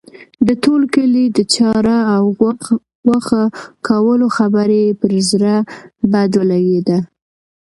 د 0.47 0.49
ټول 0.63 0.81
کلي 0.95 1.25
د 1.31 1.39
چاړه 1.53 1.97
او 2.15 2.23
غوښه 3.05 3.43
کولو 3.87 4.27
خبره 4.37 4.75
یې 4.85 4.89
پر 5.01 5.11
زړه 5.29 5.55
بد 6.11 6.31
ولګېده. 6.39 6.97